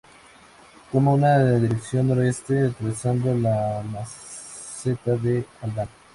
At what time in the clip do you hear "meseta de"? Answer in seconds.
3.87-5.45